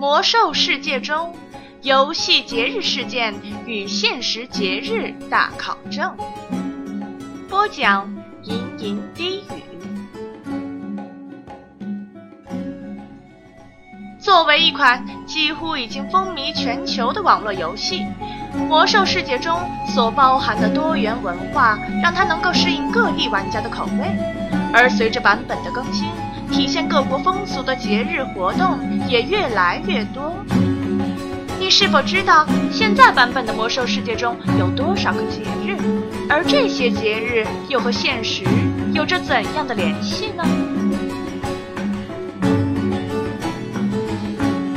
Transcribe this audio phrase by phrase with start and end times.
[0.00, 1.34] 魔兽世界中
[1.82, 3.34] 游戏节日事件
[3.66, 6.16] 与现实节日大考证。
[7.50, 8.10] 播讲：
[8.42, 9.62] 吟吟低语。
[14.18, 18.06] 作为一款几乎已经风靡全球的网络游戏，
[18.56, 24.16] 《魔兽世界》中所包含的多元文化，让它能够适应各地玩家的口味。
[24.72, 26.08] 而随着版本的更新，
[26.50, 28.78] 体现各国风俗的节日活动
[29.08, 30.34] 也越来越多。
[31.58, 35.76] 你是否知道现在版本的《魔兽世界》中有多少个节日？
[36.28, 38.44] 而这些节日又和现实
[38.92, 40.44] 有着怎样的联系呢？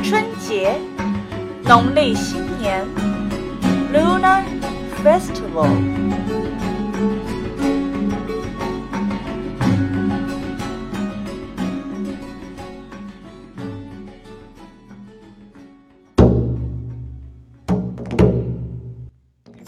[0.02, 0.74] 春节，
[1.64, 2.84] 农历新年
[3.92, 4.42] ，Lunar
[5.02, 5.68] Festival。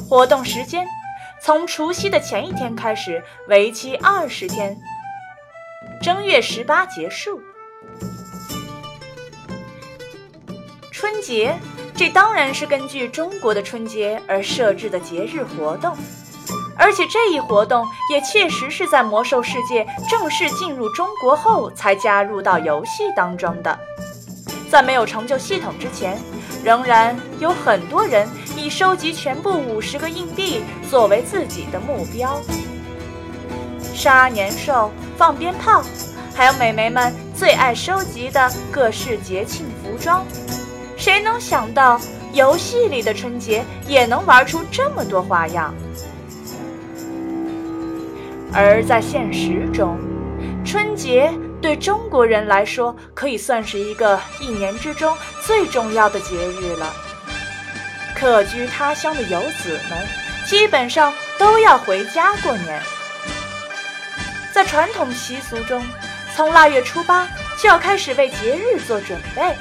[0.09, 0.87] 活动时间
[1.43, 4.77] 从除夕的前一天开始，为期二十天，
[6.01, 7.41] 正月十八结束。
[10.93, 11.55] 春节，
[11.95, 15.97] 这当然是根据中国的春节而设置的节日活动，
[16.77, 23.77] 而且这一活动也确实是在魔兽世界正式进入中国后才加入到游戏当中的。
[24.71, 26.17] 在没有成就系统之前，
[26.65, 28.29] 仍然有很多人
[28.67, 32.43] 以收集全部五十个硬币作为自己的目标。
[33.95, 35.85] 杀年兽、放鞭炮，
[36.35, 40.27] 还有美眉们最爱收集的各式节庆服装。
[40.97, 42.01] 谁能想到
[42.33, 45.73] 游戏里的春节也能玩出这么多花样？
[48.53, 49.97] 而在现实中，
[50.65, 56.93] 春节对中国人来说可以算是一个一年之中最重要的节日了。
[58.19, 60.07] 客居他乡的游子们
[60.47, 62.83] 基本上都要回家过年。
[64.53, 65.85] 在传统习俗中，
[66.35, 67.29] 从腊月初八
[67.61, 69.55] 就要开始为节日做准备。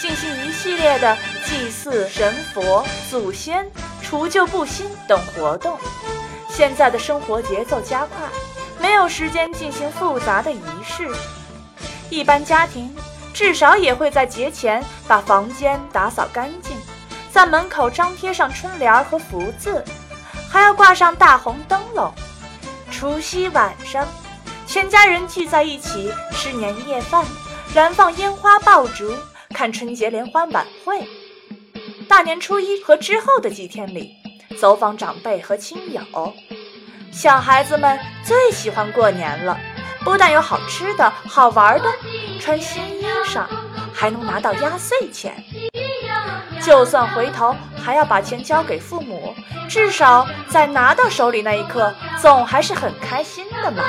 [0.00, 3.68] 进行一系列的祭祀神佛、祖先、
[4.00, 5.76] 除旧布新等活动。
[6.48, 8.16] 现在的生活节奏加快，
[8.80, 11.10] 没有时间进行复杂的仪式。
[12.10, 12.94] 一般家庭
[13.34, 16.76] 至少也会在节前把房间打扫干净，
[17.38, 19.84] 在门口张贴上春联和福字，
[20.50, 22.12] 还要挂上大红灯笼。
[22.90, 24.04] 除夕晚上，
[24.66, 27.24] 全家人聚在一起吃年夜饭，
[27.72, 29.14] 燃放烟花爆竹。
[29.50, 31.06] 看春节联欢晚会，
[32.08, 34.16] 大年初一和之后的几天里，
[34.58, 36.34] 走访长辈和亲友。
[37.12, 39.56] 小孩子们最喜欢过年了，
[40.02, 41.88] 不但有好吃的好玩的，
[42.40, 43.44] 穿新衣裳，
[43.94, 45.40] 还能拿到压岁钱。
[46.60, 49.34] 就算回头还要把钱交给父母，
[49.68, 53.82] 至少在拿到手里那一刻，总还是很开心的嘛。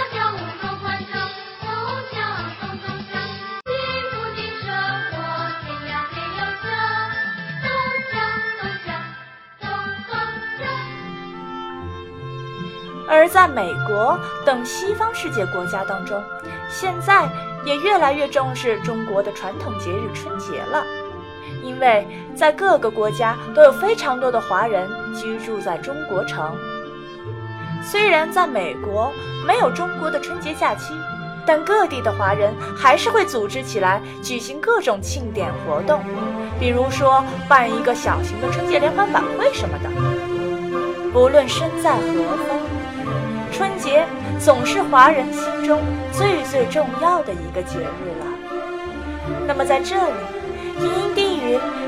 [13.11, 16.23] 而在美国等西方世界国家当中，
[16.69, 17.27] 现在
[17.65, 20.85] 也越来越重视中国的传统节日春节了，
[21.63, 26.51] 因为在各个国家都有非常多的华人居住在中国城。
[27.83, 29.11] 虽然在美国
[29.47, 30.93] 没有中国的春节假期，
[31.45, 36.01] 但各地的华人还是会组织起来举行各种庆典活动，
[36.59, 39.89] 比如说办一个小型的春节联欢晚会什么的。
[41.11, 42.59] 不论身在何方。
[43.51, 44.05] 春节
[44.39, 45.81] 总是华人心中
[46.13, 48.25] 最最重要的一个节日了。
[49.45, 50.13] 那么在这里，
[50.79, 51.28] 茵茵低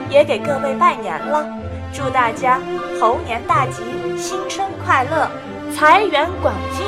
[0.10, 1.46] 也给各位拜年了，
[1.94, 2.60] 祝大家
[3.00, 3.84] 猴年大吉，
[4.18, 5.30] 新春快乐，
[5.74, 6.86] 财源广进，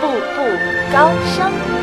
[0.00, 0.42] 步步
[0.92, 1.81] 高升。